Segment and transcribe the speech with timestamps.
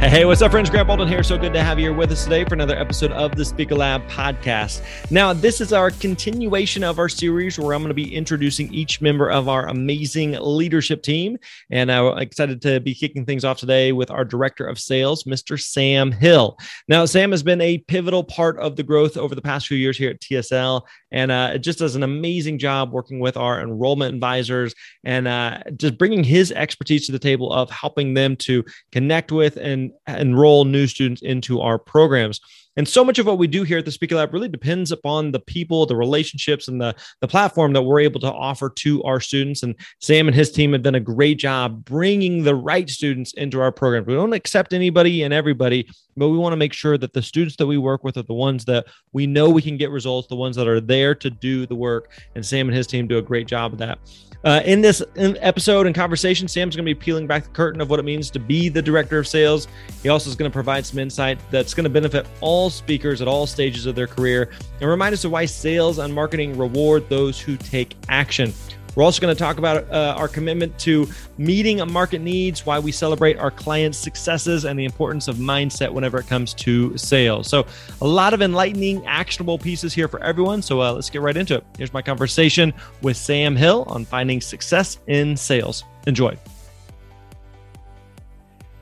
[0.00, 0.70] Hey, what's up, friends?
[0.70, 1.22] Grant Baldwin here.
[1.22, 3.74] So good to have you here with us today for another episode of the Speaker
[3.74, 4.82] Lab podcast.
[5.10, 9.02] Now, this is our continuation of our series where I'm going to be introducing each
[9.02, 11.36] member of our amazing leadership team.
[11.70, 15.60] And I'm excited to be kicking things off today with our director of sales, Mr.
[15.60, 16.56] Sam Hill.
[16.88, 19.98] Now, Sam has been a pivotal part of the growth over the past few years
[19.98, 20.80] here at TSL
[21.12, 25.98] and uh, just does an amazing job working with our enrollment advisors and uh, just
[25.98, 30.86] bringing his expertise to the table of helping them to connect with and enroll new
[30.86, 32.40] students into our programs.
[32.76, 35.32] And so much of what we do here at the Speaker Lab really depends upon
[35.32, 39.20] the people, the relationships, and the, the platform that we're able to offer to our
[39.20, 39.62] students.
[39.62, 43.60] And Sam and his team have done a great job bringing the right students into
[43.60, 44.04] our program.
[44.04, 47.56] We don't accept anybody and everybody, but we want to make sure that the students
[47.56, 50.36] that we work with are the ones that we know we can get results, the
[50.36, 52.12] ones that are there to do the work.
[52.34, 53.98] And Sam and his team do a great job of that.
[54.42, 57.90] Uh, in this episode and conversation, Sam's going to be peeling back the curtain of
[57.90, 59.68] what it means to be the director of sales.
[60.02, 63.28] He also is going to provide some insight that's going to benefit all speakers at
[63.28, 67.40] all stages of their career and remind us of why sales and marketing reward those
[67.40, 68.52] who take action.
[68.94, 71.08] We're also going to talk about uh, our commitment to
[71.38, 76.18] meeting market needs, why we celebrate our clients' successes, and the importance of mindset whenever
[76.18, 77.48] it comes to sales.
[77.48, 77.66] So,
[78.00, 80.60] a lot of enlightening, actionable pieces here for everyone.
[80.60, 81.64] So, uh, let's get right into it.
[81.78, 85.84] Here's my conversation with Sam Hill on finding success in sales.
[86.06, 86.36] Enjoy.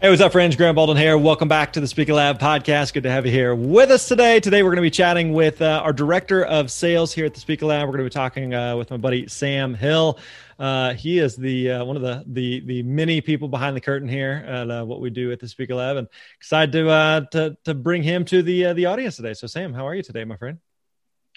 [0.01, 0.55] Hey, what's up, friends?
[0.55, 1.19] Grant Baldwin here.
[1.19, 2.93] Welcome back to the Speaker Lab podcast.
[2.93, 4.39] Good to have you here with us today.
[4.39, 7.41] Today, we're going to be chatting with uh, our director of sales here at the
[7.41, 7.89] Speaker Lab.
[7.89, 10.21] We're going to be talking uh, with my buddy Sam Hill.
[10.57, 14.09] Uh, he is the uh, one of the the the many people behind the curtain
[14.09, 17.57] here at uh, what we do at the Speaker Lab, and excited to uh, to
[17.65, 19.35] to bring him to the the audience today.
[19.35, 20.61] So, Sam, how are you today, my friend?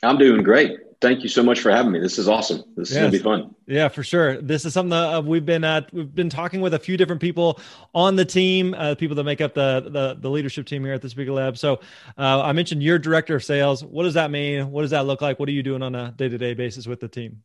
[0.03, 0.79] I'm doing great.
[0.99, 1.99] Thank you so much for having me.
[1.99, 2.63] This is awesome.
[2.75, 3.55] This is gonna be fun.
[3.65, 4.39] Yeah, for sure.
[4.39, 7.21] This is something that uh, we've been uh, we've been talking with a few different
[7.21, 7.59] people
[7.95, 11.01] on the team, uh, people that make up the, the, the leadership team here at
[11.01, 11.57] the Speaker Lab.
[11.57, 11.79] So
[12.19, 13.83] uh, I mentioned your director of sales.
[13.83, 14.69] What does that mean?
[14.69, 15.39] What does that look like?
[15.39, 17.41] What are you doing on a day to day basis with the team?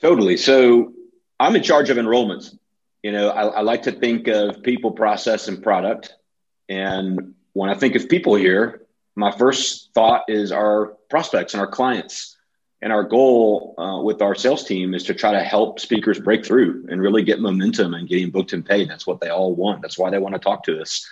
[0.00, 0.36] Totally.
[0.36, 0.92] So
[1.40, 2.56] I'm in charge of enrollments.
[3.02, 6.14] You know, I, I like to think of people, process, and product.
[6.68, 8.83] And when I think of people here,
[9.16, 12.36] my first thought is our prospects and our clients.
[12.82, 16.44] And our goal uh, with our sales team is to try to help speakers break
[16.44, 18.90] through and really get momentum and getting booked and paid.
[18.90, 19.80] That's what they all want.
[19.80, 21.08] That's why they want to talk to us.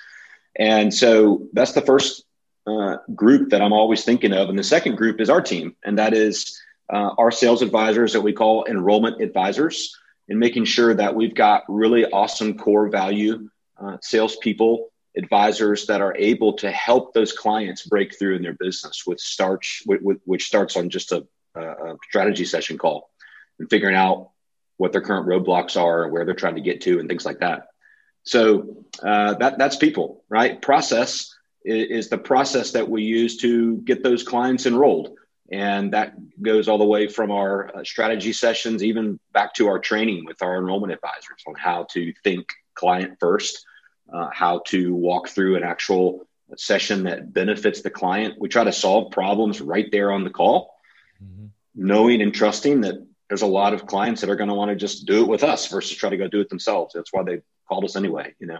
[0.54, 2.24] And so that's the first
[2.66, 4.50] uh, group that I'm always thinking of.
[4.50, 6.60] And the second group is our team, and that is
[6.92, 9.96] uh, our sales advisors that we call enrollment advisors,
[10.28, 13.48] and making sure that we've got really awesome core value
[13.80, 19.04] uh, salespeople advisors that are able to help those clients break through in their business
[19.06, 23.10] with starts which starts on just a, a, strategy session call
[23.58, 24.30] and figuring out
[24.78, 27.40] what their current roadblocks are and where they're trying to get to and things like
[27.40, 27.68] that.
[28.24, 30.60] So uh, that that's people right?
[30.60, 31.34] Process
[31.64, 35.16] is, is the process that we use to get those clients enrolled.
[35.50, 39.78] And that goes all the way from our uh, strategy sessions even back to our
[39.78, 43.66] training with our enrollment advisors on how to think client first
[44.12, 46.26] uh, how to walk through an actual
[46.56, 48.34] session that benefits the client.
[48.38, 50.74] We try to solve problems right there on the call,
[51.22, 51.46] mm-hmm.
[51.74, 54.76] knowing and trusting that there's a lot of clients that are going to want to
[54.76, 56.92] just do it with us versus try to go do it themselves.
[56.94, 58.58] That's why they called us anyway, you know.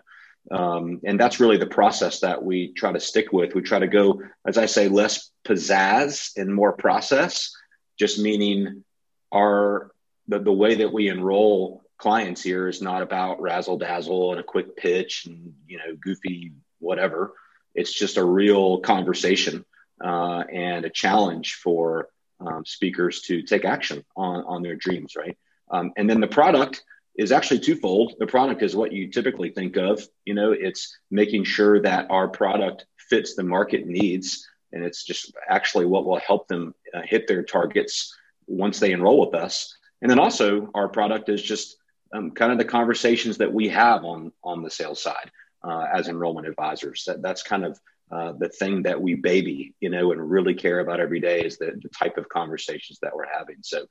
[0.50, 3.54] Um, and that's really the process that we try to stick with.
[3.54, 7.54] We try to go, as I say, less pizzazz and more process,
[7.98, 8.84] just meaning
[9.32, 9.92] our
[10.28, 14.42] the, the way that we enroll clients here is not about razzle dazzle and a
[14.42, 16.50] quick pitch and you know goofy
[16.80, 17.34] whatever.
[17.76, 19.64] It's just a real conversation
[20.04, 22.08] uh, and a challenge for
[22.40, 25.38] um, speakers to take action on on their dreams, right?
[25.70, 26.82] Um, and then the product
[27.16, 28.14] is actually twofold.
[28.18, 30.02] The product is what you typically think of.
[30.24, 35.32] You know, it's making sure that our product fits the market needs and it's just
[35.48, 38.12] actually what will help them uh, hit their targets
[38.48, 39.76] once they enroll with us.
[40.00, 41.76] And then also, our product is just
[42.12, 45.30] um, kind of the conversations that we have on on the sales side
[45.64, 47.04] uh, as enrollment advisors.
[47.06, 47.78] That that's kind of
[48.10, 51.56] uh, the thing that we baby, you know, and really care about every day is
[51.58, 53.56] the, the type of conversations that we're having.
[53.62, 53.86] So,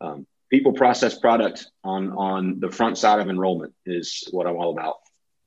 [0.00, 4.72] um, people process product on on the front side of enrollment is what I'm all
[4.72, 4.96] about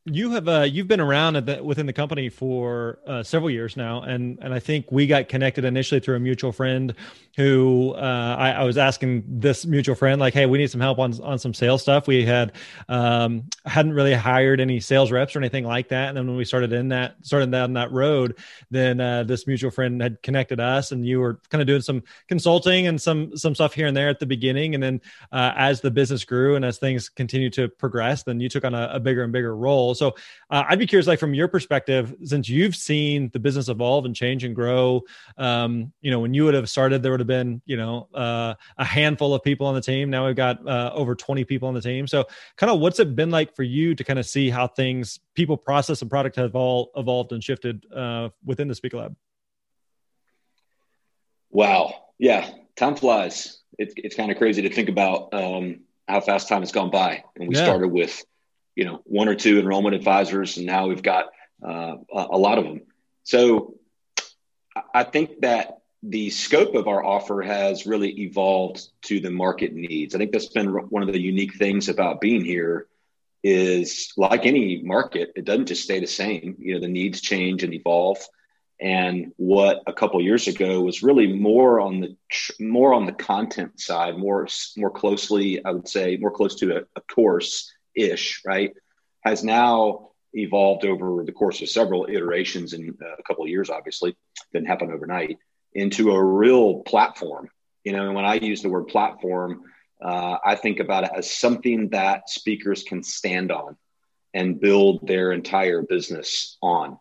[0.05, 4.01] you have uh, you've been around the, within the company for uh, several years now,
[4.01, 6.93] and and I think we got connected initially through a mutual friend
[7.35, 10.99] who uh, I, I, was asking this mutual friend like, hey, we need some help
[10.99, 12.07] on on some sales stuff.
[12.07, 12.53] We had
[12.87, 16.45] um, hadn't really hired any sales reps or anything like that, and then when we
[16.45, 18.37] started in that started down that road,
[18.71, 22.03] then uh, this mutual friend had connected us, and you were kind of doing some
[22.27, 25.01] consulting and some some stuff here and there at the beginning, and then
[25.33, 28.73] uh, as the business grew and as things continued to progress, then you took on
[28.73, 29.88] a, a bigger and bigger role.
[29.93, 30.15] So
[30.49, 34.15] uh, I'd be curious, like from your perspective, since you've seen the business evolve and
[34.15, 35.03] change and grow,
[35.37, 38.53] um, you know, when you would have started, there would have been, you know, uh,
[38.77, 40.09] a handful of people on the team.
[40.09, 42.07] Now we've got uh, over 20 people on the team.
[42.07, 42.25] So
[42.57, 45.57] kind of what's it been like for you to kind of see how things, people
[45.57, 49.15] process and product have all evolved and shifted uh, within the Speaker Lab?
[51.49, 51.93] Wow.
[52.17, 52.49] Yeah.
[52.75, 53.59] Time flies.
[53.77, 57.23] It, it's kind of crazy to think about um, how fast time has gone by.
[57.35, 57.63] And we yeah.
[57.63, 58.23] started with
[58.79, 61.25] you know one or two enrollment advisors, and now we've got
[61.61, 62.81] uh, a lot of them.
[63.23, 63.75] So
[64.93, 70.15] I think that the scope of our offer has really evolved to the market needs.
[70.15, 72.87] I think that's been one of the unique things about being here
[73.43, 76.55] is like any market, it doesn't just stay the same.
[76.59, 78.19] You know, the needs change and evolve.
[78.79, 82.15] And what a couple years ago was really more on the
[82.61, 84.47] more on the content side, more
[84.77, 88.73] more closely, I would say, more close to a, a course ish, right,
[89.21, 93.69] has now evolved over the course of several iterations in uh, a couple of years,
[93.69, 94.15] obviously,
[94.53, 95.37] didn't happen overnight,
[95.73, 97.49] into a real platform.
[97.83, 99.63] You know, and when I use the word platform,
[100.01, 103.77] uh, I think about it as something that speakers can stand on
[104.33, 106.97] and build their entire business on.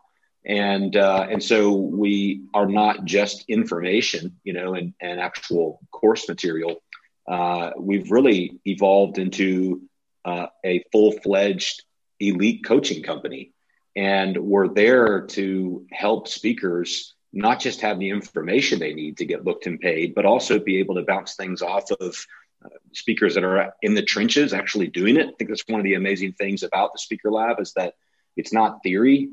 [0.46, 6.26] And uh, and so we are not just information, you know, and, and actual course
[6.29, 6.82] material.
[7.26, 9.82] Uh, we've really evolved into
[10.29, 11.85] uh, a full fledged
[12.21, 13.53] elite coaching company.
[13.97, 19.45] And we're there to help speakers not just have the information they need to get
[19.45, 22.17] booked and paid, but also be able to bounce things off of
[22.65, 25.29] uh, speakers that are in the trenches actually doing it.
[25.29, 27.95] I think that's one of the amazing things about the Speaker Lab is that
[28.37, 29.29] it's not theory.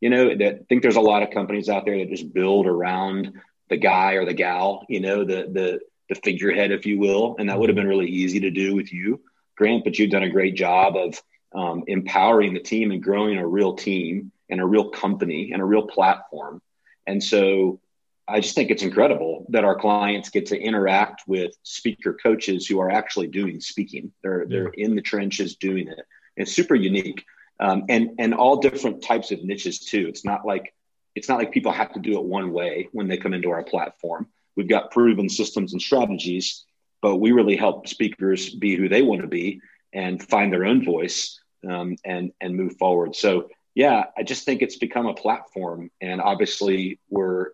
[0.00, 2.66] You know, that I think there's a lot of companies out there that just build
[2.66, 3.32] around
[3.68, 7.48] the guy or the gal, you know, the the the figurehead, if you will, and
[7.48, 9.20] that would have been really easy to do with you.
[9.60, 11.22] Grant, but you've done a great job of
[11.54, 15.64] um, empowering the team and growing a real team and a real company and a
[15.66, 16.62] real platform.
[17.06, 17.78] And so
[18.26, 22.80] I just think it's incredible that our clients get to interact with speaker coaches who
[22.80, 24.12] are actually doing speaking.
[24.22, 26.06] They're they're in the trenches doing it.
[26.36, 27.26] It's super unique,
[27.58, 30.06] um, and and all different types of niches too.
[30.08, 30.72] It's not like
[31.14, 33.64] it's not like people have to do it one way when they come into our
[33.64, 34.26] platform.
[34.56, 36.64] We've got proven systems and strategies
[37.02, 39.60] but we really help speakers be who they want to be
[39.92, 43.16] and find their own voice um, and and move forward.
[43.16, 47.50] So yeah, I just think it's become a platform, and obviously we're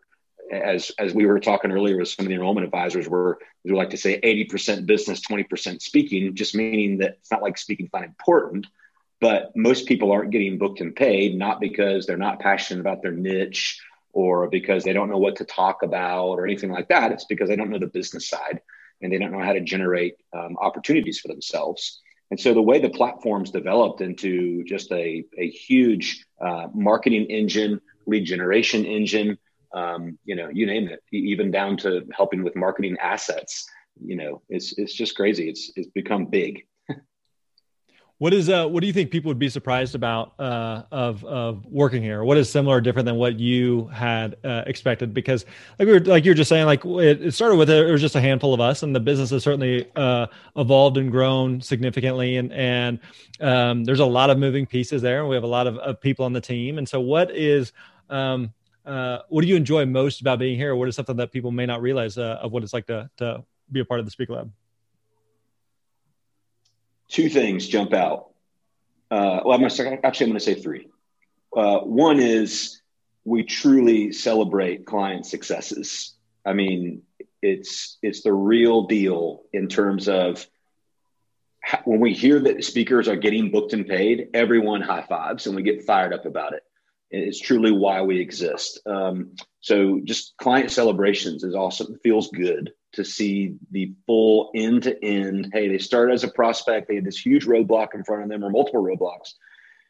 [0.50, 3.90] as as we were talking earlier with some of the enrollment advisors, we're we like
[3.90, 7.90] to say eighty percent business, twenty percent speaking, just meaning that it's not like speaking's
[7.92, 8.66] not important,
[9.20, 13.12] but most people aren't getting booked and paid not because they're not passionate about their
[13.12, 13.80] niche
[14.12, 17.12] or because they don't know what to talk about or anything like that.
[17.12, 18.60] It's because they don't know the business side
[19.00, 22.00] and they don't know how to generate um, opportunities for themselves.
[22.30, 27.80] And so the way the platform's developed into just a, a huge uh, marketing engine,
[28.06, 29.38] lead generation engine,
[29.74, 33.68] um, you know, you name it, even down to helping with marketing assets,
[34.04, 35.48] you know, it's, it's just crazy.
[35.48, 36.66] It's, it's become big.
[38.18, 41.66] What is uh what do you think people would be surprised about uh of of
[41.66, 42.24] working here?
[42.24, 45.12] What is similar or different than what you had uh, expected?
[45.12, 45.44] Because
[45.78, 48.00] like we were like you were just saying, like it, it started with it was
[48.00, 52.38] just a handful of us, and the business has certainly uh, evolved and grown significantly,
[52.38, 53.00] and and
[53.40, 56.00] um, there's a lot of moving pieces there, and we have a lot of, of
[56.00, 56.78] people on the team.
[56.78, 57.74] And so, what is
[58.08, 58.50] um,
[58.86, 60.74] uh, what do you enjoy most about being here?
[60.74, 63.44] What is something that people may not realize uh, of what it's like to to
[63.70, 64.50] be a part of the Speak Lab?
[67.08, 68.30] Two things jump out.
[69.10, 70.88] Uh, well, I'm going to actually I'm going to say three.
[71.56, 72.80] Uh, one is
[73.24, 76.14] we truly celebrate client successes.
[76.44, 77.02] I mean,
[77.42, 80.46] it's it's the real deal in terms of
[81.84, 85.62] when we hear that speakers are getting booked and paid, everyone high fives and we
[85.62, 86.62] get fired up about it.
[87.10, 88.80] It's truly why we exist.
[88.86, 91.94] Um, so just client celebrations is awesome.
[91.94, 95.50] It feels good to see the full end to end.
[95.52, 96.88] Hey, they started as a prospect.
[96.88, 99.34] They had this huge roadblock in front of them or multiple roadblocks.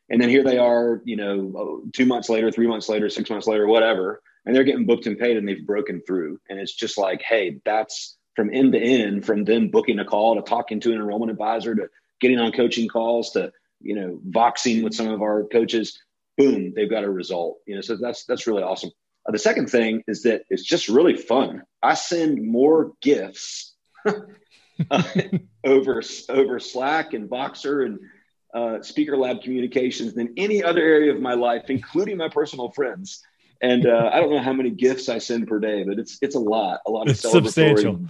[0.09, 3.47] And then here they are, you know, two months later, three months later, six months
[3.47, 6.39] later, whatever, and they're getting booked and paid and they've broken through.
[6.49, 10.37] And it's just like, hey, that's from end to end, from them booking a call
[10.37, 11.89] to talking to an enrollment advisor to
[12.21, 16.01] getting on coaching calls to, you know, voxing with some of our coaches.
[16.37, 17.59] Boom, they've got a result.
[17.66, 18.90] You know, so that's that's really awesome.
[19.26, 21.62] Uh, the second thing is that it's just really fun.
[21.83, 23.75] I send more gifts
[24.90, 25.02] uh,
[25.64, 27.99] over over Slack and Voxer and
[28.55, 33.23] uh, Speaker Lab communications than any other area of my life, including my personal friends.
[33.62, 36.35] And uh, I don't know how many gifts I send per day, but it's it's
[36.35, 36.81] a lot.
[36.87, 38.00] A lot of it's substantial.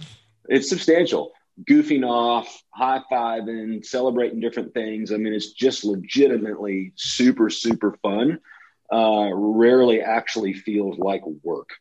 [0.49, 1.31] It's substantial.
[1.63, 5.11] Goofing off, high fiving, celebrating different things.
[5.11, 8.39] I mean, it's just legitimately super super fun.
[8.91, 11.71] Uh, rarely actually feels like work,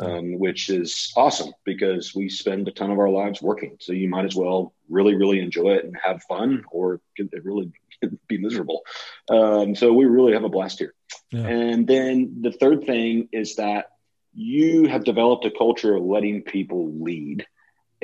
[0.00, 3.76] um, which is awesome because we spend a ton of our lives working.
[3.80, 7.00] So you might as well really really enjoy it and have fun, or
[7.42, 7.72] really
[8.28, 8.82] be miserable.
[9.28, 10.94] Um, so we really have a blast here.
[11.30, 11.46] Yeah.
[11.46, 13.86] And then the third thing is that
[14.34, 17.46] you have developed a culture of letting people lead.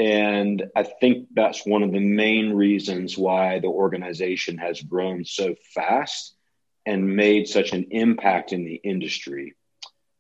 [0.01, 5.57] And I think that's one of the main reasons why the organization has grown so
[5.75, 6.35] fast
[6.87, 9.57] and made such an impact in the industry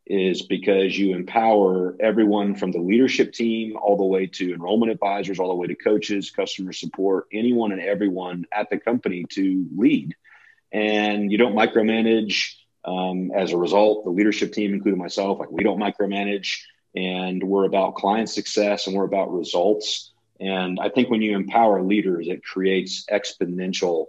[0.06, 5.38] is because you empower everyone from the leadership team all the way to enrollment advisors,
[5.38, 10.14] all the way to coaches, customer support, anyone and everyone at the company to lead.
[10.72, 12.52] And you don't micromanage.
[12.84, 16.58] Um, as a result, the leadership team, including myself, like we don't micromanage
[16.94, 20.12] and we're about client success and we're about results.
[20.40, 24.06] And I think when you empower leaders, it creates exponential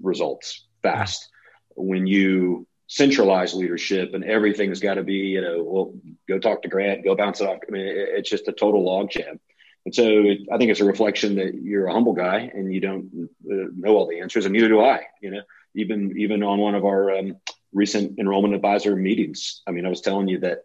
[0.00, 1.28] results fast.
[1.74, 5.94] When you centralize leadership and everything's got to be, you know, well,
[6.28, 7.58] go talk to Grant, go bounce it off.
[7.66, 9.38] I mean, it's just a total logjam.
[9.84, 12.80] And so it, I think it's a reflection that you're a humble guy and you
[12.80, 15.02] don't uh, know all the answers, and neither do I.
[15.22, 15.42] You know,
[15.76, 17.36] even even on one of our um,
[17.72, 20.64] recent enrollment advisor meetings, I mean, I was telling you that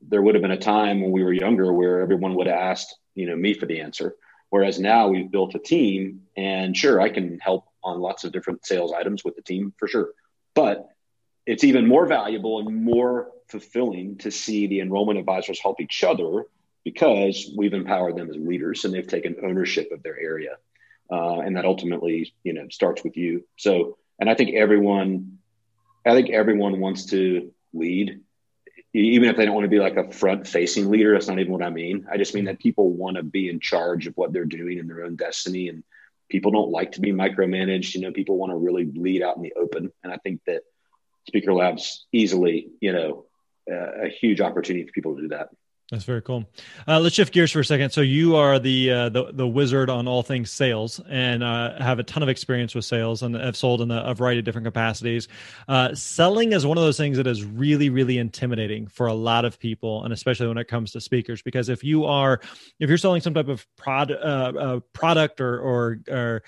[0.00, 2.96] there would have been a time when we were younger where everyone would have asked,
[3.14, 4.14] you know, me for the answer.
[4.50, 8.64] Whereas now we've built a team, and sure, I can help on lots of different
[8.64, 10.10] sales items with the team for sure.
[10.54, 10.88] But
[11.46, 16.44] it's even more valuable and more fulfilling to see the enrollment advisors help each other
[16.84, 20.56] because we've empowered them as leaders and they've taken ownership of their area.
[21.10, 23.44] Uh, and that ultimately, you know, starts with you.
[23.56, 25.38] So, and I think everyone,
[26.04, 28.20] I think everyone wants to lead,
[28.96, 31.12] even if they don't want to be like a front facing leader.
[31.12, 32.06] That's not even what I mean.
[32.10, 34.86] I just mean that people want to be in charge of what they're doing in
[34.88, 35.68] their own destiny.
[35.68, 35.84] And
[36.30, 37.94] people don't like to be micromanaged.
[37.94, 39.92] You know, people want to really lead out in the open.
[40.02, 40.62] And I think that
[41.28, 43.26] Speaker Labs easily, you know,
[43.70, 45.50] uh, a huge opportunity for people to do that.
[45.92, 46.44] That's very cool.
[46.88, 47.90] Uh, let's shift gears for a second.
[47.90, 52.00] So you are the uh, the, the wizard on all things sales, and uh, have
[52.00, 54.64] a ton of experience with sales, and have sold in a, a variety of different
[54.64, 55.28] capacities.
[55.68, 59.44] Uh, selling is one of those things that is really really intimidating for a lot
[59.44, 61.40] of people, and especially when it comes to speakers.
[61.40, 62.40] Because if you are
[62.80, 66.42] if you're selling some type of prod, uh, uh, product or or, or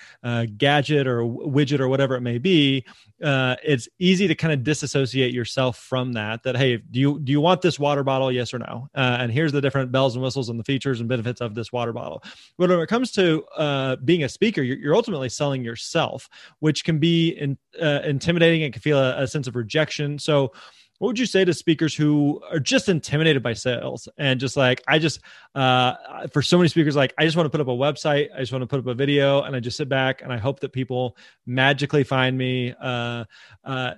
[0.57, 2.83] gadget or widget or whatever it may be,
[3.21, 6.43] it's easy to kind of disassociate yourself from that.
[6.43, 8.33] That hey, do you do you want this water bottle?
[8.33, 8.89] Yes or no?
[9.29, 11.93] And here's the different bells and whistles and the features and benefits of this water
[11.93, 12.23] bottle.
[12.57, 16.27] But when it comes to uh, being a speaker, you're, you're, ultimately selling yourself,
[16.59, 18.63] which can be in, uh, intimidating.
[18.63, 20.17] and can feel a, a sense of rejection.
[20.17, 20.51] So,
[20.97, 24.83] what would you say to speakers who are just intimidated by sales and just like
[24.85, 25.21] i just
[25.55, 25.93] uh,
[26.33, 28.51] for so many speakers like i just want to put up a website i just
[28.51, 30.73] want to put up a video and i just sit back and i hope that
[30.73, 33.23] people magically find me uh,
[33.63, 33.93] uh,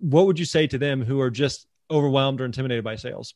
[0.00, 3.34] what would you say to them who are just overwhelmed or intimidated by sales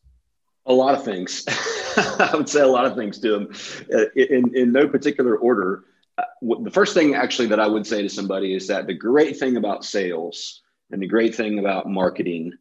[0.66, 1.44] a lot of things.
[1.96, 3.48] I would say a lot of things to them
[3.92, 5.84] uh, in, in no particular order.
[6.18, 6.24] Uh,
[6.62, 9.56] the first thing actually that I would say to somebody is that the great thing
[9.56, 12.52] about sales and the great thing about marketing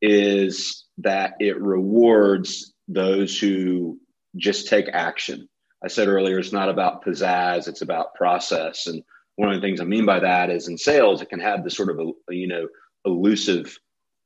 [0.00, 3.98] is that it rewards those who
[4.36, 5.48] just take action.
[5.82, 8.86] I said earlier, it's not about pizzazz, it's about process.
[8.86, 9.02] And
[9.36, 11.76] one of the things I mean by that is in sales, it can have this
[11.76, 12.68] sort of a, you know,
[13.04, 13.78] elusive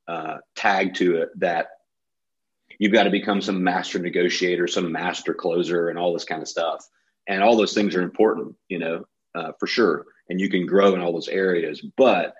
[0.07, 1.67] uh, tag to it that
[2.79, 6.47] you've got to become some master negotiator, some master closer, and all this kind of
[6.47, 6.87] stuff.
[7.27, 9.05] And all those things are important, you know,
[9.35, 10.05] uh, for sure.
[10.29, 11.81] And you can grow in all those areas.
[11.95, 12.33] But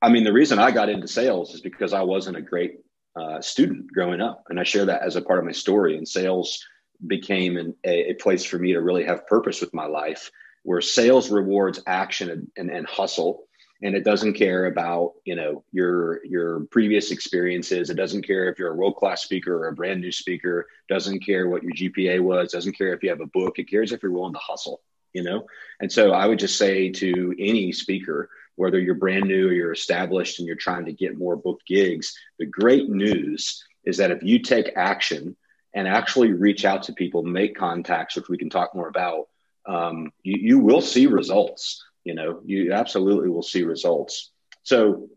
[0.00, 2.80] I mean, the reason I got into sales is because I wasn't a great
[3.16, 4.44] uh, student growing up.
[4.48, 5.96] And I share that as a part of my story.
[5.96, 6.64] And sales
[7.06, 10.30] became an, a, a, place for me to really have purpose with my life,
[10.62, 13.47] where sales rewards action and, and, and hustle.
[13.82, 17.90] And it doesn't care about you know your your previous experiences.
[17.90, 20.66] It doesn't care if you're a world class speaker or a brand new speaker.
[20.88, 22.52] Doesn't care what your gpa was.
[22.52, 23.58] Doesn't care if you have a book.
[23.58, 24.80] It cares if you're willing to hustle
[25.12, 25.46] you know?
[25.80, 29.72] And so i would just say to any speaker whether you're brand new or you're
[29.72, 34.22] established and you're trying to get more booked gigs the great news is that if
[34.22, 35.36] you take action
[35.74, 39.28] and actually reach out to people make contacts which we can talk more about
[39.66, 44.30] um, you, you will see results you know you absolutely will see results.
[44.62, 45.08] So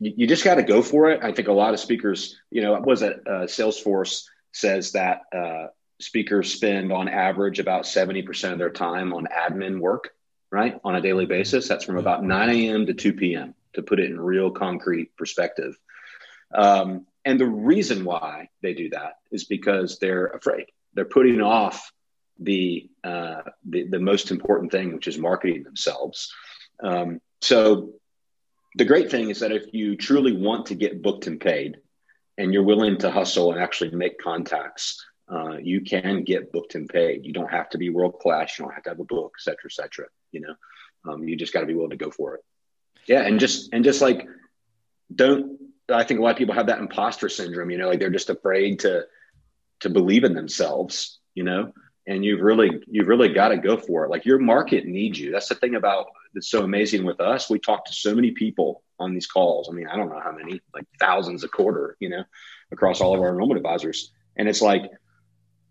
[0.00, 1.22] you, you just got to go for it.
[1.22, 5.66] I think a lot of speakers you know was it uh, salesforce says that uh,
[6.00, 10.10] speakers spend on average about 70% of their time on admin work
[10.50, 11.68] right on a daily basis.
[11.68, 15.76] That's from about 9 a.m to 2 p.m to put it in real concrete perspective.
[16.54, 20.66] Um, and the reason why they do that is because they're afraid.
[20.94, 21.92] They're putting off
[22.38, 26.32] the, uh, the, the most important thing, which is marketing themselves.
[26.82, 27.92] Um, so
[28.76, 31.76] the great thing is that if you truly want to get booked and paid,
[32.36, 36.88] and you're willing to hustle and actually make contacts, uh, you can get booked and
[36.88, 37.24] paid.
[37.24, 38.58] You don't have to be world class.
[38.58, 40.06] You don't have to have a book, et cetera, et cetera.
[40.32, 40.54] You know,
[41.08, 42.40] um, you just got to be willing to go for it.
[43.06, 44.26] Yeah, and just and just like
[45.14, 45.60] don't.
[45.88, 47.70] I think a lot of people have that imposter syndrome.
[47.70, 49.04] You know, like they're just afraid to
[49.80, 51.20] to believe in themselves.
[51.36, 51.72] You know,
[52.06, 54.10] and you've really you've really got to go for it.
[54.10, 55.30] Like your market needs you.
[55.30, 57.48] That's the thing about that's so amazing with us.
[57.48, 59.68] We talk to so many people on these calls.
[59.70, 62.24] I mean i don't know how many like thousands a quarter you know
[62.72, 64.12] across all of our enrollment advisors.
[64.36, 64.82] And it's like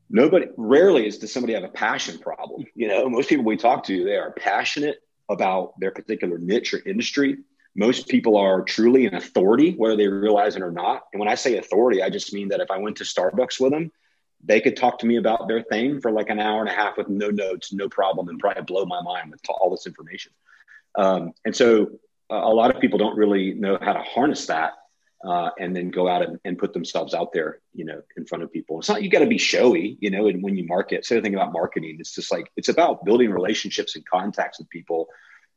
[0.09, 2.65] nobody rarely is does somebody have a passion problem.
[2.75, 4.97] You know most people we talk to they are passionate
[5.29, 7.37] about their particular niche or industry.
[7.75, 11.03] Most people are truly an authority whether they realize it or not.
[11.13, 13.71] And when i say authority i just mean that if i went to starbucks with
[13.71, 13.91] them
[14.45, 16.97] they could talk to me about their thing for like an hour and a half
[16.97, 20.31] with no notes, no problem, and probably blow my mind with all this information.
[20.95, 21.91] Um, and so
[22.29, 24.73] uh, a lot of people don't really know how to harness that
[25.23, 28.43] uh, and then go out and, and, put themselves out there, you know, in front
[28.43, 28.79] of people.
[28.79, 31.05] It's not you got to be showy, you know, and when you market.
[31.05, 34.69] So the thing about marketing, it's just like it's about building relationships and contacts with
[34.69, 35.07] people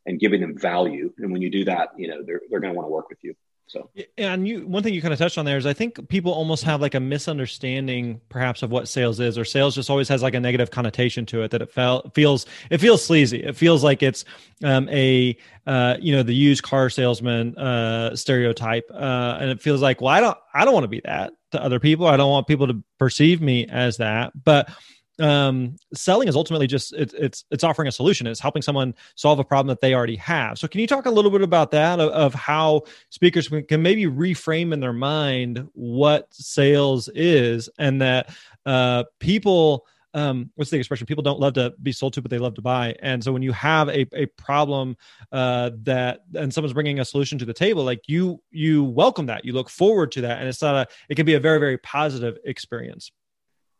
[0.07, 1.13] and giving them value.
[1.19, 3.19] And when you do that, you know, they're they're going to want to work with
[3.23, 3.35] you.
[3.69, 6.33] So, and you, one thing you kind of touched on there is I think people
[6.33, 10.23] almost have like a misunderstanding perhaps of what sales is, or sales just always has
[10.23, 13.43] like a negative connotation to it that it felt, feels, it feels sleazy.
[13.43, 14.25] It feels like it's
[14.63, 18.89] um, a, uh, you know, the used car salesman uh, stereotype.
[18.95, 21.63] Uh, and it feels like, well, I don't, I don't want to be that to
[21.63, 22.07] other people.
[22.07, 24.33] I don't want people to perceive me as that.
[24.45, 24.71] But
[25.19, 28.27] um, selling is ultimately just it's it's it's offering a solution.
[28.27, 30.59] It's helping someone solve a problem that they already have.
[30.59, 34.05] So, can you talk a little bit about that of, of how speakers can maybe
[34.05, 39.87] reframe in their mind what sales is, and that uh, people.
[40.15, 41.07] Um, what's the expression?
[41.07, 42.97] People don't love to be sold to, but they love to buy.
[43.03, 44.97] And so when you have a, a problem
[45.31, 49.45] uh, that and someone's bringing a solution to the table, like you you welcome that,
[49.45, 51.77] you look forward to that, and it's not a it can be a very very
[51.77, 53.13] positive experience.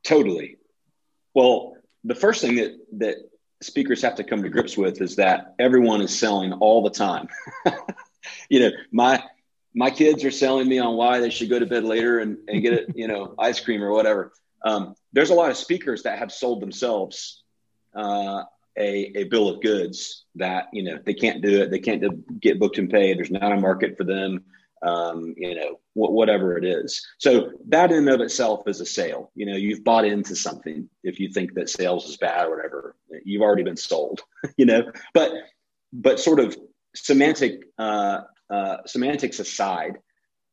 [0.05, 0.59] Totally,
[1.37, 3.17] well, the first thing that that
[3.61, 7.29] speakers have to come to grips with is that everyone is selling all the time.
[8.49, 9.23] you know, my
[9.75, 12.63] my kids are selling me on why they should go to bed later and, and
[12.63, 14.33] get it, you know, ice cream or whatever.
[14.65, 17.43] Um, there's a lot of speakers that have sold themselves
[17.95, 18.45] uh,
[18.79, 21.71] a, a bill of goods that you know they can't do it.
[21.71, 23.19] They can't do, get booked and paid.
[23.19, 24.43] There's not a market for them
[24.83, 27.07] um, you know, wh- whatever it is.
[27.19, 29.31] So that in and of itself is a sale.
[29.35, 30.89] You know, you've bought into something.
[31.03, 34.23] If you think that sales is bad or whatever, you've already been sold.
[34.57, 35.33] you know, but
[35.93, 36.57] but sort of
[36.95, 39.99] semantic uh, uh, semantics aside,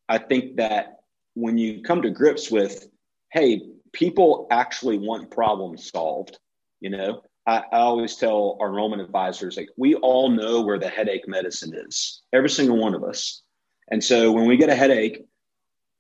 [0.09, 0.97] I think that
[1.36, 2.88] when you come to grips with,
[3.31, 6.38] hey, people actually want problems solved.
[6.81, 10.89] You know, I, I, always tell our enrollment advisors like we all know where the
[10.89, 12.21] headache medicine is.
[12.33, 13.42] Every single one of us.
[13.89, 15.26] And so when we get a headache,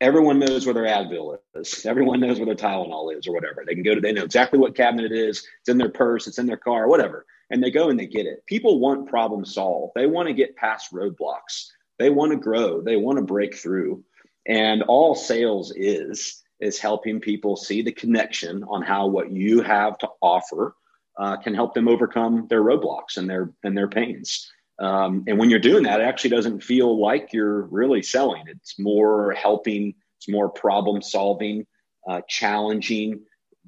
[0.01, 1.85] everyone knows where their Advil is.
[1.85, 3.63] Everyone knows where their Tylenol is or whatever.
[3.65, 5.45] They can go to, they know exactly what cabinet it is.
[5.61, 7.25] It's in their purse, it's in their car, whatever.
[7.49, 8.45] And they go and they get it.
[8.47, 9.93] People want problem solved.
[9.95, 11.67] They want to get past roadblocks.
[11.99, 12.81] They want to grow.
[12.81, 14.03] They want to break through.
[14.47, 19.97] And all sales is, is helping people see the connection on how what you have
[19.99, 20.75] to offer
[21.17, 24.51] uh, can help them overcome their roadblocks and their and their pains.
[24.83, 28.43] Um, and when you're doing that, it actually doesn't feel like you're really selling.
[28.47, 31.65] It's more helping, it's more problem solving,
[32.05, 33.21] uh, challenging,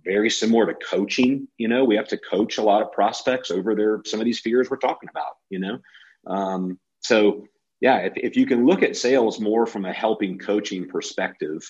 [0.04, 1.48] very similar to coaching.
[1.58, 4.42] You know, we have to coach a lot of prospects over their some of these
[4.42, 5.80] fears we're talking about, you know.
[6.28, 7.46] Um, so
[7.80, 11.62] yeah, if, if you can look at sales more from a helping coaching perspective,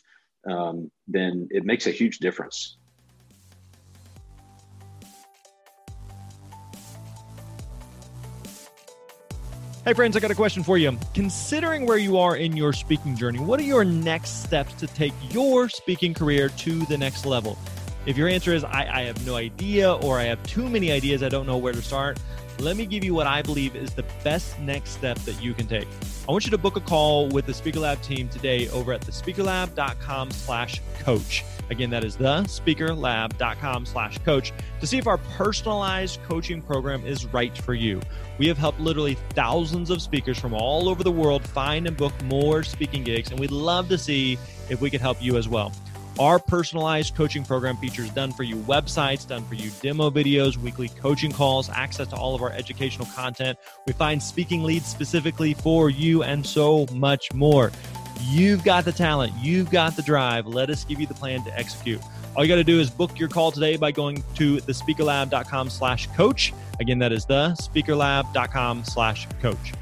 [0.49, 2.77] um, then it makes a huge difference.
[9.85, 10.97] Hey, friends, I got a question for you.
[11.13, 15.13] Considering where you are in your speaking journey, what are your next steps to take
[15.29, 17.55] your speaking career to the next level?
[18.07, 21.21] If your answer is, I, I have no idea, or I have too many ideas,
[21.21, 22.19] I don't know where to start,
[22.57, 25.67] let me give you what I believe is the best next step that you can
[25.67, 25.87] take.
[26.27, 29.01] I want you to book a call with the Speaker Lab team today over at
[29.01, 31.43] thespeakerlab.com slash coach.
[31.69, 37.55] Again, that is thespeakerlab.com slash coach to see if our personalized coaching program is right
[37.57, 38.01] for you.
[38.37, 42.13] We have helped literally thousands of speakers from all over the world find and book
[42.23, 44.37] more speaking gigs, and we'd love to see
[44.69, 45.71] if we could help you as well.
[46.17, 50.87] Our personalized coaching program features done for you websites, done for you demo videos, weekly
[50.87, 53.57] coaching calls, access to all of our educational content.
[53.85, 57.73] We find speaking leads specifically for you and so much more.
[58.21, 60.47] You've got the talent, you've got the drive.
[60.47, 62.01] Let us give you the plan to execute.
[62.35, 66.07] All you got to do is book your call today by going to thespeakerlab.com slash
[66.07, 66.53] coach.
[66.79, 69.73] Again, that is the speakerlab.com slash coach.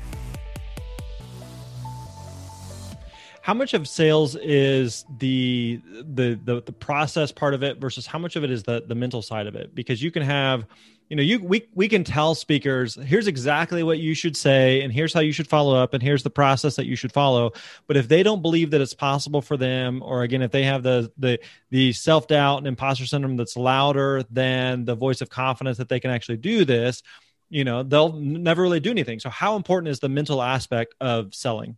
[3.44, 5.82] how much of sales is the,
[6.14, 8.96] the the the process part of it versus how much of it is the the
[8.96, 10.66] mental side of it because you can have
[11.14, 14.92] you know you we we can tell speakers here's exactly what you should say and
[14.92, 17.52] here's how you should follow up and here's the process that you should follow
[17.86, 20.82] but if they don't believe that it's possible for them or again if they have
[20.82, 25.88] the the the self-doubt and imposter syndrome that's louder than the voice of confidence that
[25.88, 27.04] they can actually do this
[27.52, 31.36] you know they'll never really do anything so how important is the mental aspect of
[31.36, 31.78] selling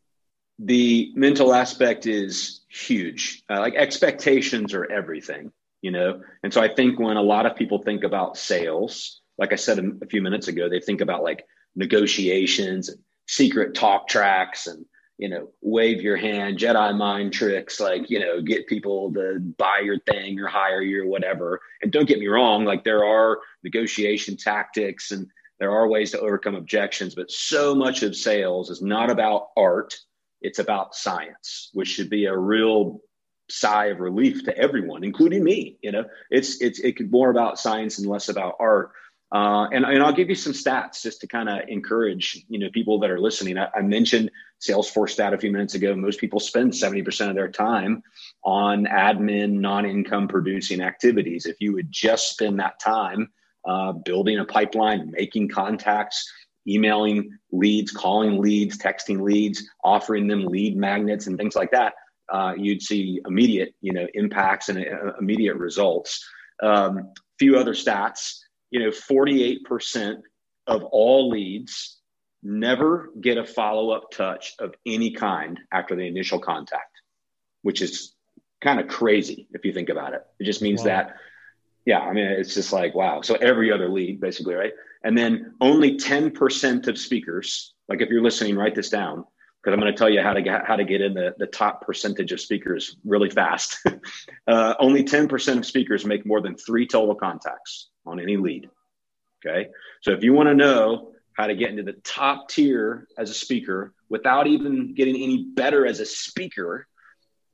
[0.60, 3.44] the mental aspect is huge.
[3.50, 6.22] Uh, like expectations are everything, you know?
[6.44, 9.80] And so I think when a lot of people think about sales, like I said
[9.80, 11.46] a, few minutes ago, they think about like
[11.76, 14.86] negotiations and secret talk tracks and,
[15.18, 19.80] you know, wave your hand, Jedi mind tricks, like, you know, get people to buy
[19.80, 21.62] your thing or hire you or whatever.
[21.82, 25.28] And don't get me wrong, like there are negotiation tactics and
[25.60, 29.96] there are ways to overcome objections, but so much of sales is not about art
[30.46, 33.00] it's about science, which should be a real
[33.50, 35.78] sigh of relief to everyone, including me.
[35.82, 38.92] You know, it's it's it could more about science and less about art.
[39.36, 42.70] Uh, and, and I'll give you some stats just to kind of encourage you know
[42.70, 43.58] people that are listening.
[43.58, 45.94] I, I mentioned Salesforce stat a few minutes ago.
[45.94, 48.02] Most people spend 70% of their time
[48.46, 51.46] on admin, non-income producing activities.
[51.46, 53.28] If you would just spend that time
[53.68, 56.32] uh, building a pipeline, making contacts,
[56.66, 61.94] emailing leads, calling leads, texting leads, offering them lead magnets and things like that,
[62.32, 66.26] uh, you'd see immediate, you know, impacts and uh, immediate results.
[66.64, 68.45] Um, few other stats,
[68.76, 70.18] you know, 48%
[70.68, 71.98] of all leads
[72.44, 76.92] never get a follow-up touch of any kind after the initial contact,
[77.62, 78.14] which is
[78.62, 80.24] kind of crazy if you think about it.
[80.42, 80.88] It just means wow.
[80.88, 81.16] that,
[81.86, 83.22] yeah, I mean, it's just like, wow.
[83.22, 84.74] So every other lead basically, right?
[85.06, 89.24] And then only 10% of speakers, like if you're listening, write this down
[89.64, 91.48] because I'm going to tell you how to get how to get in the, the
[91.48, 93.78] top percentage of speakers really fast.
[94.48, 98.70] uh, only 10% of speakers make more than three total contacts on any lead.
[99.46, 99.70] Okay.
[100.02, 103.34] So if you want to know how to get into the top tier as a
[103.34, 106.88] speaker without even getting any better as a speaker,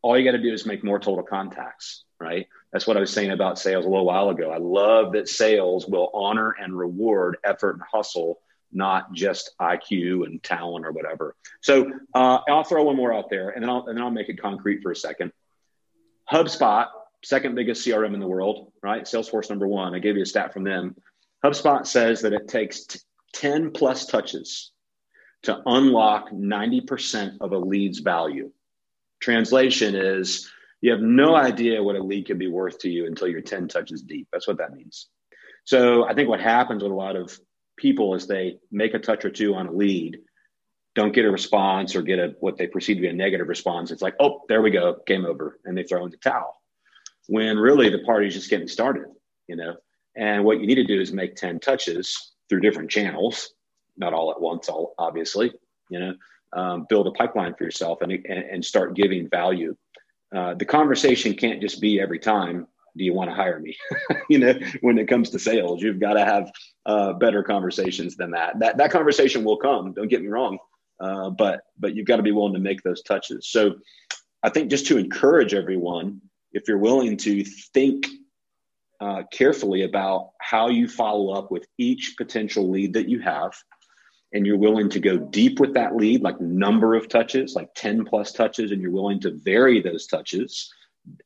[0.02, 2.48] all you got to do is make more total contacts, right?
[2.72, 4.52] That's what I was saying about sales a little while ago.
[4.52, 8.40] I love that sales will honor and reward effort and hustle,
[8.72, 11.36] not just IQ and talent or whatever.
[11.62, 14.30] So uh, I'll throw one more out there, and then I'll and then I'll make
[14.30, 15.34] it concrete for a second.
[16.32, 16.88] HubSpot,
[17.24, 19.04] second biggest CRM in the world, right?
[19.04, 19.94] Salesforce number one.
[19.94, 20.96] I gave you a stat from them.
[21.44, 23.00] HubSpot says that it takes t-
[23.34, 24.72] 10 plus touches
[25.44, 28.52] to unlock 90% of a lead's value.
[29.22, 30.50] Translation is
[30.82, 33.68] you have no idea what a lead can be worth to you until you're 10
[33.68, 34.28] touches deep.
[34.32, 35.08] That's what that means.
[35.64, 37.40] So I think what happens with a lot of
[37.78, 40.20] people is they make a touch or two on a lead,
[40.96, 43.92] don't get a response or get a what they perceive to be a negative response.
[43.92, 46.61] It's like, oh, there we go, game over, and they throw in the towel.
[47.28, 49.06] When really the party's just getting started,
[49.48, 49.76] you know.
[50.16, 53.54] And what you need to do is make 10 touches through different channels,
[53.98, 55.54] not all at once, all obviously,
[55.90, 56.14] you know,
[56.54, 59.76] um, build a pipeline for yourself and, and, and start giving value.
[60.36, 63.76] Uh, the conversation can't just be every time do you want to hire me?
[64.30, 66.52] You know when it comes to sales you've got to have
[66.86, 68.60] uh, better conversations than that.
[68.60, 70.58] That that conversation will come don't get me wrong
[71.02, 73.48] uh, but but you've got to be willing to make those touches.
[73.50, 73.76] So
[74.44, 76.22] i think just to encourage everyone
[76.54, 78.08] if you're willing to think
[79.00, 83.54] uh, carefully about how you follow up with each potential lead that you have
[84.34, 88.06] and you're willing to go deep with that lead, like number of touches, like 10
[88.06, 90.72] plus touches, and you're willing to vary those touches,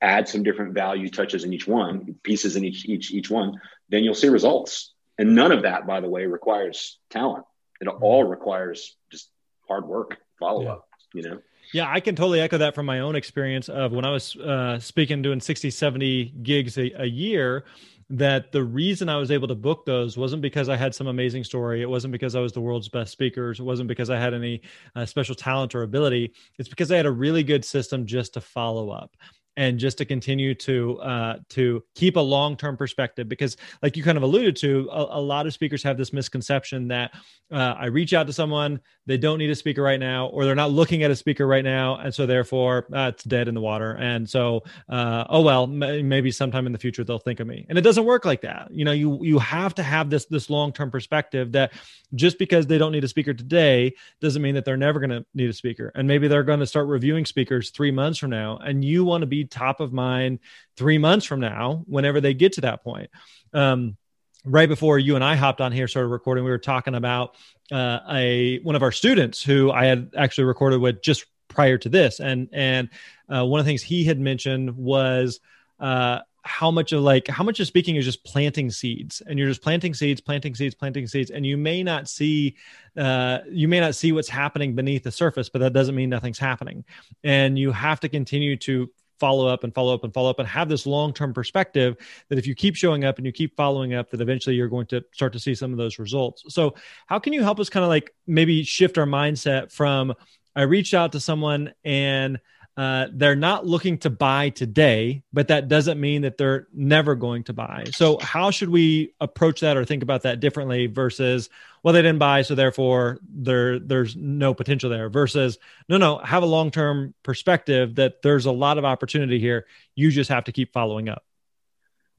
[0.02, 3.60] add some different value touches in each one, pieces in each each each one,
[3.90, 4.94] then you'll see results.
[5.18, 7.46] And none of that, by the way, requires talent.
[7.80, 9.30] It all requires just
[9.68, 10.72] hard work, follow yeah.
[10.72, 11.40] up, you know?
[11.76, 14.80] Yeah, I can totally echo that from my own experience of when I was uh,
[14.80, 17.66] speaking, doing 60, 70 gigs a, a year
[18.10, 21.44] that the reason I was able to book those wasn't because I had some amazing
[21.44, 21.82] story.
[21.82, 23.60] It wasn't because I was the world's best speakers.
[23.60, 24.62] It wasn't because I had any
[24.96, 26.32] uh, special talent or ability.
[26.58, 29.12] It's because I had a really good system just to follow up
[29.58, 34.04] and just to continue to uh, to keep a long term perspective because like you
[34.04, 37.14] kind of alluded to a, a lot of speakers have this misconception that
[37.52, 40.56] uh, i reach out to someone they don't need a speaker right now or they're
[40.56, 43.62] not looking at a speaker right now and so therefore uh, it's dead in the
[43.62, 43.92] water.
[43.92, 47.66] And so uh, oh well m- maybe sometime in the future they'll think of me.
[47.70, 48.70] And it doesn't work like that.
[48.72, 51.74] You know you you have to have this this long term perspective that
[52.14, 55.26] just because they don't need a speaker today doesn't mean that they're never going to
[55.34, 55.92] need a speaker.
[55.96, 59.22] And maybe they're going to start reviewing speakers three months from now and you want
[59.22, 60.40] to be top of mind
[60.78, 63.10] three months from now, whenever they get to that point.
[63.54, 63.98] Um,
[64.46, 67.36] right before you and I hopped on here, started recording, we were talking about
[67.72, 71.90] uh, a one of our students who I had actually recorded with just prior to
[71.90, 72.90] this, and and
[73.30, 75.40] uh, one of the things he had mentioned was.
[75.80, 79.48] Uh, how much of like how much of speaking is just planting seeds and you're
[79.48, 82.56] just planting seeds planting seeds planting seeds and you may not see
[82.98, 86.38] uh, you may not see what's happening beneath the surface but that doesn't mean nothing's
[86.38, 86.86] happening
[87.24, 88.88] and you have to continue to
[89.20, 91.96] follow up and follow up and follow up and have this long-term perspective
[92.30, 94.88] that if you keep showing up and you keep following up that eventually you're going
[94.88, 96.44] to start to see some of those results.
[96.50, 96.76] So
[97.08, 100.14] how can you help us kind of like maybe shift our mindset from
[100.56, 102.40] i reached out to someone and
[102.78, 107.44] uh, they're not looking to buy today, but that doesn't mean that they're never going
[107.46, 107.86] to buy.
[107.94, 111.50] So, how should we approach that or think about that differently versus,
[111.84, 115.08] well, they didn't buy, so therefore there there's no potential there.
[115.08, 115.58] Versus,
[115.88, 119.68] no, no, have a long term perspective that there's a lot of opportunity here.
[119.96, 121.24] You just have to keep following up.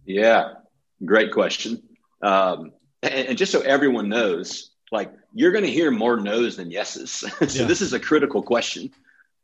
[0.06, 0.54] Yeah,
[1.04, 1.82] great question.
[2.22, 6.70] Um, and, and just so everyone knows, like you're going to hear more no's than
[6.70, 7.10] yeses.
[7.12, 7.66] so yeah.
[7.66, 8.90] this is a critical question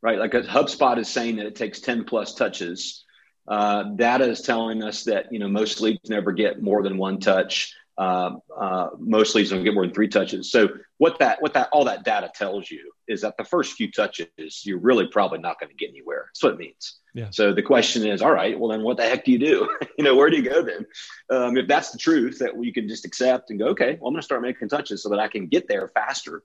[0.03, 0.19] right?
[0.19, 3.05] Like a HubSpot is saying that it takes 10 plus touches.
[3.47, 7.19] Uh, data is telling us that, you know, most leads never get more than one
[7.19, 7.73] touch.
[7.97, 10.51] Uh, uh, most leads don't get more than three touches.
[10.51, 13.91] So what that, what that, all that data tells you is that the first few
[13.91, 16.25] touches, you're really probably not going to get anywhere.
[16.27, 16.97] That's what it means.
[17.13, 17.27] Yeah.
[17.31, 19.69] So the question is, all right, well then what the heck do you do?
[19.97, 20.85] you know, where do you go then?
[21.29, 24.13] Um, if that's the truth that you can just accept and go, okay, well, I'm
[24.13, 26.43] going to start making touches so that I can get there faster.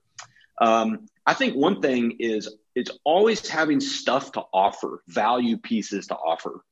[0.61, 6.15] Um, I think one thing is it's always having stuff to offer, value pieces to
[6.15, 6.65] offer.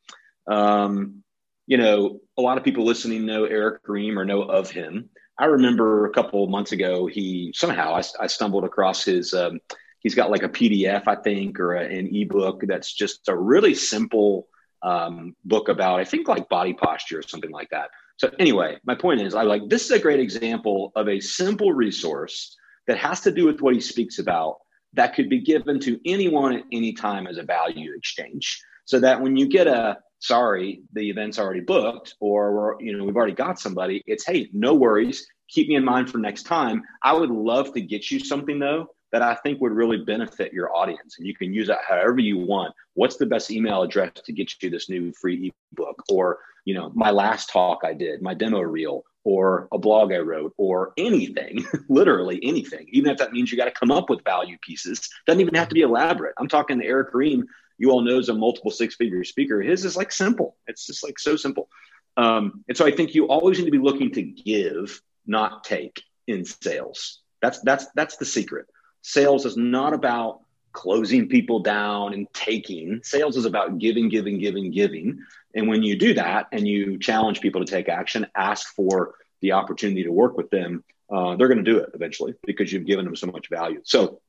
[0.47, 1.21] Um,
[1.67, 5.11] you know, a lot of people listening know Eric Ream or know of him.
[5.37, 9.31] I remember a couple months ago, he somehow I, I stumbled across his.
[9.35, 9.59] Um,
[9.99, 13.75] he's got like a PDF, I think, or a, an ebook that's just a really
[13.75, 14.47] simple
[14.81, 17.91] um, book about, I think, like body posture or something like that.
[18.15, 21.73] So anyway, my point is, I like this is a great example of a simple
[21.73, 24.57] resource that has to do with what he speaks about
[24.93, 28.61] that could be given to anyone at any time as a value exchange.
[28.85, 33.15] So that when you get a sorry, the event's already booked, or you know, we've
[33.15, 35.27] already got somebody, it's hey, no worries.
[35.49, 36.81] Keep me in mind for next time.
[37.03, 40.75] I would love to get you something though that I think would really benefit your
[40.75, 41.15] audience.
[41.17, 42.73] And you can use that however you want.
[42.95, 46.03] What's the best email address to get you this new free ebook?
[46.09, 50.19] Or, you know, my last talk I did, my demo reel, or a blog I
[50.19, 54.23] wrote or anything, literally anything, even if that means you got to come up with
[54.23, 55.09] value pieces.
[55.25, 56.33] Doesn't even have to be elaborate.
[56.39, 57.45] I'm talking to Eric Ream,
[57.77, 59.61] you all know is a multiple six figure speaker.
[59.61, 60.55] His is like simple.
[60.67, 61.67] It's just like so simple.
[62.15, 66.01] Um, and so I think you always need to be looking to give, not take
[66.27, 67.19] in sales.
[67.41, 68.67] That's that's that's the secret.
[69.01, 70.39] Sales is not about
[70.77, 73.01] closing people down and taking.
[73.03, 75.19] Sales is about giving, giving, giving, giving.
[75.55, 79.53] And when you do that and you challenge people to take action, ask for the
[79.53, 83.05] opportunity to work with them, uh, they're going to do it eventually because you've given
[83.05, 83.81] them so much value.
[83.85, 84.21] So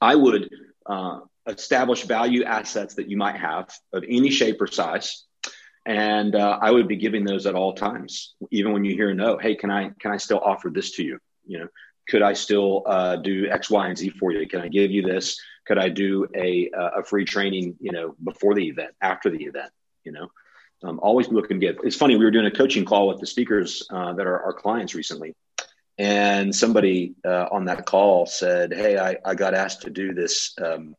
[0.00, 0.50] I would
[0.86, 5.24] uh, establish value assets that you might have of any shape or size.
[5.86, 9.38] And uh, I would be giving those at all times, even when you hear no.
[9.38, 11.20] Hey, can I can I still offer this to you?
[11.46, 11.68] You know,
[12.08, 14.48] could I still uh, do X, Y, and Z for you?
[14.48, 15.38] Can I give you this?
[15.66, 17.76] Could I do a a free training?
[17.80, 19.70] You know, before the event, after the event.
[20.04, 20.28] You know,
[20.82, 21.78] um, always looking good.
[21.82, 22.16] It's funny.
[22.16, 25.34] We were doing a coaching call with the speakers uh, that are our clients recently,
[25.98, 30.54] and somebody uh, on that call said, "Hey, I, I got asked to do this
[30.62, 30.94] um,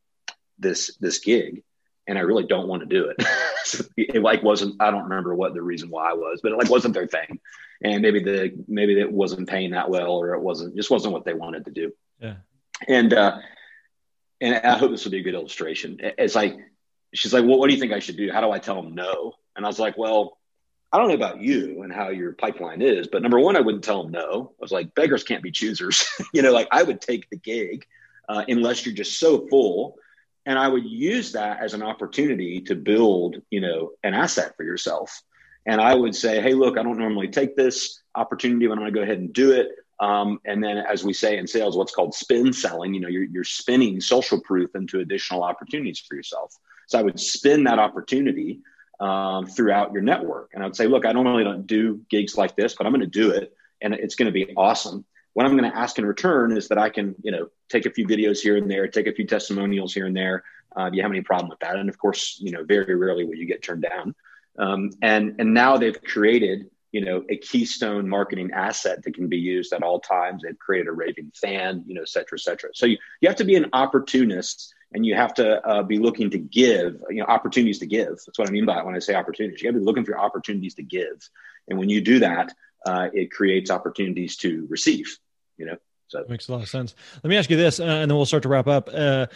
[0.58, 1.64] this this gig,
[2.08, 3.24] and I really don't want to do it."
[3.98, 4.82] it like wasn't.
[4.82, 7.40] I don't remember what the reason why it was, but it like wasn't their thing,
[7.84, 11.26] and maybe the maybe it wasn't paying that well, or it wasn't just wasn't what
[11.26, 11.94] they wanted to do.
[12.20, 12.36] Yeah,
[12.88, 13.38] and uh,
[14.42, 15.98] and I hope this will be a good illustration.
[16.00, 16.58] It's like
[17.14, 18.32] she's like, "Well, what do you think I should do?
[18.32, 20.38] How do I tell them no?" And I was like, well,
[20.94, 23.84] I don't know about you and how your pipeline is, but number one, I wouldn't
[23.84, 24.52] tell them no.
[24.52, 26.06] I was like, beggars can't be choosers.
[26.34, 27.86] you know, like I would take the gig.
[28.30, 29.98] uh, unless you're just so full.
[30.46, 34.64] And I would use that as an opportunity to build, you know, an asset for
[34.64, 35.22] yourself.
[35.66, 38.94] And I would say, hey, look, I don't normally take this opportunity, but I'm going
[38.94, 39.70] to go ahead and do it.
[40.00, 43.24] Um, and then, as we say in sales, what's called spin selling, you know, you're,
[43.24, 46.56] you're spinning social proof into additional opportunities for yourself.
[46.88, 48.60] So I would spin that opportunity
[49.00, 50.52] um, throughout your network.
[50.54, 53.02] And I would say, look, I normally don't do gigs like this, but I'm going
[53.02, 55.04] to do it, and it's going to be awesome.
[55.34, 57.92] What I'm going to ask in return is that I can, you know, take a
[57.92, 60.44] few videos here and there, take a few testimonials here and there.
[60.76, 61.76] Uh, do you have any problem with that?
[61.76, 64.16] And of course, you know, very rarely will you get turned down.
[64.60, 69.38] Um, and and now they've created you know a keystone marketing asset that can be
[69.38, 72.70] used at all times they've created a raving fan you know et cetera et cetera.
[72.74, 76.32] So you, you have to be an opportunist and you have to uh, be looking
[76.32, 78.16] to give you know opportunities to give.
[78.26, 79.62] That's what i mean by it when i say opportunities.
[79.62, 81.30] You got to be looking for opportunities to give.
[81.68, 82.52] And when you do that
[82.88, 85.20] uh, it creates opportunities to receive
[85.58, 86.20] you know so.
[86.20, 86.96] That makes a lot of sense.
[87.22, 88.90] Let me ask you this uh, and then we'll start to wrap up.
[88.92, 89.28] Uh,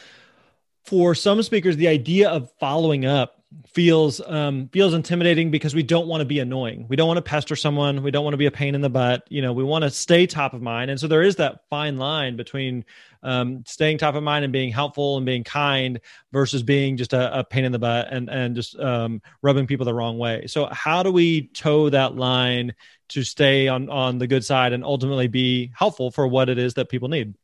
[0.86, 6.08] for some speakers the idea of following up feels um, feels intimidating because we don't
[6.08, 6.86] want to be annoying.
[6.90, 8.02] We don't want to pester someone.
[8.02, 9.26] We don't want to be a pain in the butt.
[9.30, 10.90] You know, we want to stay top of mind.
[10.90, 12.86] And so there is that fine line between
[13.24, 16.00] um, staying top of mind and being helpful and being kind
[16.32, 19.86] versus being just a, a pain in the butt and and just um, rubbing people
[19.86, 20.48] the wrong way.
[20.48, 22.74] So how do we toe that line
[23.10, 26.76] to stay on on the good side and ultimately be helpful for what it is
[26.76, 27.36] that people need?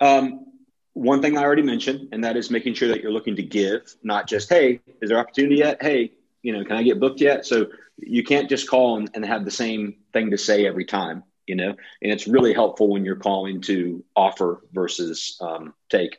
[0.00, 0.47] Um,
[0.98, 3.94] one thing I already mentioned, and that is making sure that you're looking to give,
[4.02, 5.80] not just, hey, is there opportunity yet?
[5.80, 7.46] Hey, you know, can I get booked yet?
[7.46, 11.22] So you can't just call and, and have the same thing to say every time,
[11.46, 16.18] you know, and it's really helpful when you're calling to offer versus um, take.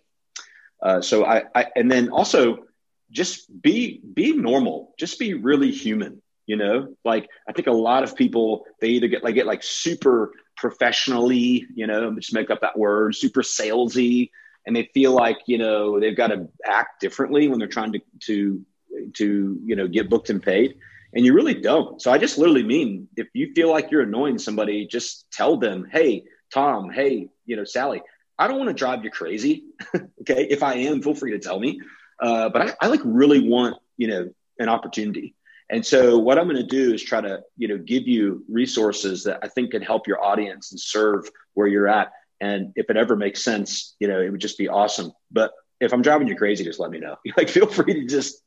[0.82, 2.66] Uh, so I, I, and then also
[3.12, 8.04] just be, be normal, just be really human, you know, like I think a lot
[8.04, 12.62] of people, they either get like, get like super professionally, you know, just make up
[12.62, 14.30] that word, super salesy,
[14.66, 18.00] and they feel like you know they've got to act differently when they're trying to
[18.22, 18.66] to
[19.14, 20.76] to you know get booked and paid.
[21.12, 22.00] And you really don't.
[22.02, 25.88] So i just literally mean if you feel like you're annoying somebody just tell them
[25.92, 28.02] hey tom hey you know sally
[28.38, 29.66] i don't want to drive you crazy
[30.22, 30.48] okay?
[30.50, 31.82] If i am feel free to tell me.
[32.22, 35.36] Uh, but I, I like really want you know an opportunity.
[35.72, 39.24] And so what i'm going to do is try to you know give you resources
[39.24, 42.98] that i think can help your audience and serve where you're at and if it
[42.98, 45.12] ever makes sense, you know, it would just be awesome.
[45.32, 47.18] But if I'm driving you crazy, just let me know.
[47.38, 48.42] Like, feel free to just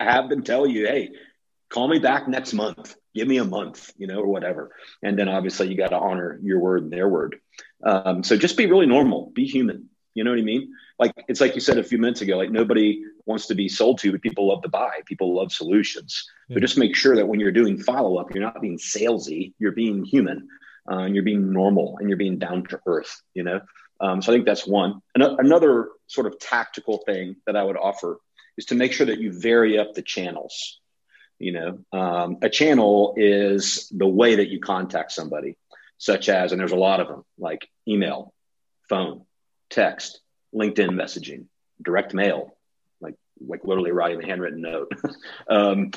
[0.00, 1.10] have them tell you, hey,
[1.70, 2.96] call me back next month.
[3.14, 4.74] Give me a month, you know, or whatever.
[5.02, 7.36] And then obviously you got to honor your word and their word.
[7.84, 9.88] Um, so just be really normal, be human.
[10.14, 10.72] You know what I mean?
[10.98, 12.36] Like it's like you said a few minutes ago.
[12.36, 15.00] Like nobody wants to be sold to, but people love to buy.
[15.06, 16.28] People love solutions.
[16.48, 16.54] Yeah.
[16.54, 19.54] But just make sure that when you're doing follow up, you're not being salesy.
[19.58, 20.48] You're being human
[20.90, 23.60] uh, and you're being normal and you're being down to earth, you know?
[24.00, 25.00] Um, so I think that's one.
[25.14, 28.18] An- another sort of tactical thing that I would offer
[28.56, 30.80] is to make sure that you vary up the channels.
[31.38, 35.56] You know, um, a channel is the way that you contact somebody,
[35.98, 38.32] such as, and there's a lot of them, like email,
[38.88, 39.22] phone,
[39.68, 40.20] text,
[40.54, 41.46] LinkedIn messaging,
[41.82, 42.56] direct mail,
[43.00, 44.92] like like literally writing a handwritten note,
[45.50, 45.90] um,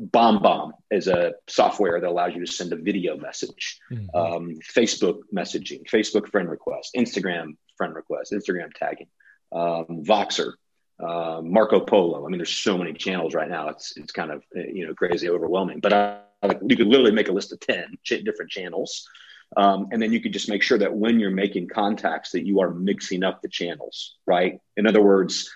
[0.00, 4.16] BombBomb is a software that allows you to send a video message, mm-hmm.
[4.16, 9.08] um, Facebook messaging, Facebook friend request, Instagram friend request, Instagram tagging,
[9.52, 10.52] um, Voxer,
[11.00, 12.26] uh, Marco Polo.
[12.26, 13.68] I mean, there's so many channels right now.
[13.68, 15.80] It's it's kind of you know crazy overwhelming.
[15.80, 16.20] But I,
[16.66, 19.08] you could literally make a list of ten ch- different channels,
[19.56, 22.60] um, and then you could just make sure that when you're making contacts, that you
[22.60, 24.16] are mixing up the channels.
[24.26, 24.60] Right.
[24.76, 25.50] In other words,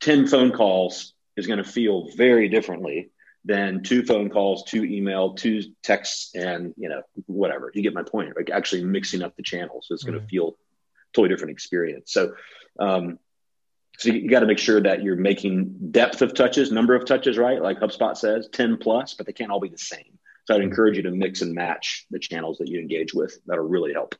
[0.00, 3.10] ten phone calls is going to feel very differently
[3.44, 7.70] than two phone calls, two email, two texts, and you know whatever.
[7.74, 8.36] You get my point.
[8.36, 10.56] Like actually mixing up the channels, so it's going to feel
[11.12, 12.12] totally different experience.
[12.12, 12.34] So,
[12.78, 13.18] um,
[13.98, 17.04] so you, you got to make sure that you're making depth of touches, number of
[17.04, 17.60] touches, right?
[17.60, 20.18] Like HubSpot says, ten plus, but they can't all be the same.
[20.46, 20.70] So I'd mm-hmm.
[20.70, 23.38] encourage you to mix and match the channels that you engage with.
[23.46, 24.14] That'll really help.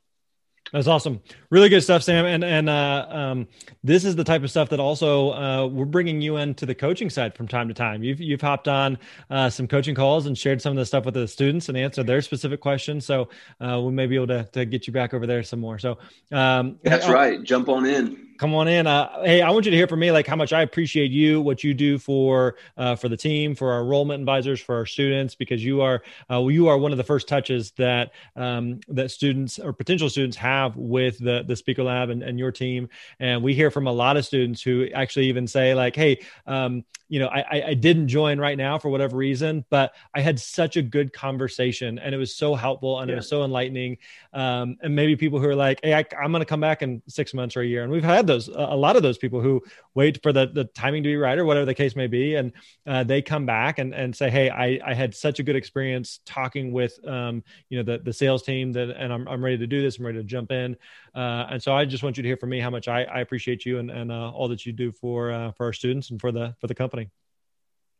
[0.71, 1.21] That's awesome.
[1.51, 2.25] Really good stuff, Sam.
[2.25, 3.47] And and uh, um,
[3.83, 7.09] this is the type of stuff that also uh, we're bringing you into the coaching
[7.09, 8.03] side from time to time.
[8.03, 8.97] You've you've hopped on
[9.29, 12.07] uh, some coaching calls and shared some of the stuff with the students and answered
[12.07, 13.05] their specific questions.
[13.05, 13.29] So
[13.61, 15.77] uh, we may be able to to get you back over there some more.
[15.77, 15.99] So
[16.31, 17.41] um, that's right.
[17.43, 18.24] Jump on in.
[18.37, 18.87] Come on in.
[18.87, 21.41] Uh, hey, I want you to hear from me like how much I appreciate you,
[21.41, 25.35] what you do for uh, for the team, for our enrollment advisors, for our students,
[25.35, 29.59] because you are uh, you are one of the first touches that um, that students
[29.59, 32.89] or potential students have with the the Speaker Lab and, and your team.
[33.19, 36.83] And we hear from a lot of students who actually even say like, "Hey, um,
[37.07, 40.75] you know, I, I didn't join right now for whatever reason, but I had such
[40.75, 43.13] a good conversation and it was so helpful and yeah.
[43.13, 43.97] it was so enlightening."
[44.33, 47.01] Um, and maybe people who are like, "Hey, I, I'm going to come back in
[47.07, 49.61] six months or a year," and we've had those a lot of those people who
[49.93, 52.35] wait for the, the timing to be right or whatever the case may be.
[52.35, 52.51] And
[52.85, 56.19] uh, they come back and, and say hey I, I had such a good experience
[56.25, 59.67] talking with um, you know the, the sales team that and I'm, I'm ready to
[59.67, 59.97] do this.
[59.97, 60.75] I'm ready to jump in.
[61.13, 63.21] Uh, and so i just want you to hear from me how much i, I
[63.21, 66.19] appreciate you and, and uh, all that you do for uh, for our students and
[66.19, 67.09] for the for the company.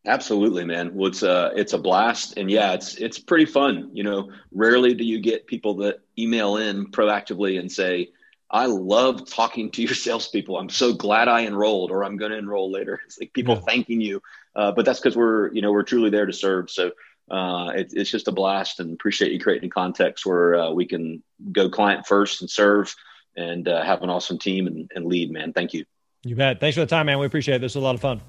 [0.07, 0.93] Absolutely, man.
[0.93, 3.89] Well, it's a it's a blast, and yeah, it's it's pretty fun.
[3.93, 8.09] You know, rarely do you get people that email in proactively and say,
[8.49, 10.57] I love talking to your salespeople.
[10.57, 13.01] I'm so glad I enrolled, or I'm going to enroll later.
[13.05, 13.61] It's like people yeah.
[13.61, 14.21] thanking you,
[14.55, 16.69] uh, but that's because we're you know we're truly there to serve.
[16.69, 16.91] So
[17.29, 21.23] uh, it, it's just a blast, and appreciate you creating context where uh, we can
[21.51, 22.95] go client first and serve,
[23.35, 25.31] and uh, have an awesome team and, and lead.
[25.31, 25.85] Man, thank you.
[26.23, 26.59] You bet.
[26.59, 27.19] Thanks for the time, man.
[27.19, 27.61] We appreciate it.
[27.61, 28.21] This was a lot of fun.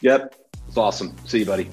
[0.00, 0.34] Yep,
[0.68, 1.14] it's awesome.
[1.26, 1.68] See you, buddy.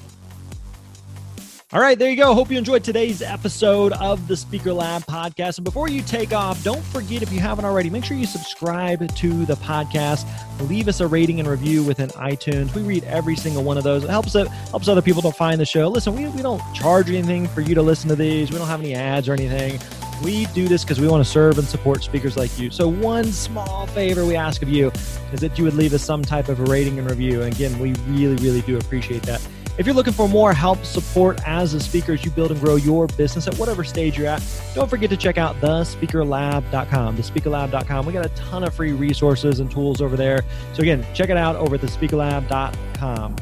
[1.73, 2.33] All right, there you go.
[2.33, 5.57] Hope you enjoyed today's episode of the Speaker Lab podcast.
[5.57, 9.13] And before you take off, don't forget if you haven't already, make sure you subscribe
[9.13, 10.25] to the podcast.
[10.69, 12.73] Leave us a rating and review within iTunes.
[12.73, 14.05] We read every single one of those.
[14.05, 15.89] It helps it helps other people to find the show.
[15.89, 18.49] Listen, we, we don't charge anything for you to listen to these.
[18.49, 19.77] We don't have any ads or anything.
[20.23, 22.71] We do this because we want to serve and support speakers like you.
[22.71, 24.89] So, one small favor we ask of you
[25.33, 27.41] is that you would leave us some type of a rating and review.
[27.41, 29.45] And again, we really, really do appreciate that.
[29.77, 32.77] If you're looking for more help, support as a speaker as you build and grow
[32.77, 37.17] your business at whatever stage you're at, don't forget to check out thespeakerlab.com.
[37.17, 38.05] Thespeakerlab.com.
[38.05, 40.43] We got a ton of free resources and tools over there.
[40.73, 43.35] So again, check it out over at thespeakerlab.com.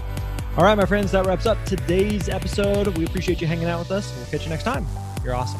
[0.57, 2.97] All right, my friends, that wraps up today's episode.
[2.97, 4.13] We appreciate you hanging out with us.
[4.15, 4.85] We'll catch you next time.
[5.23, 5.59] You're awesome.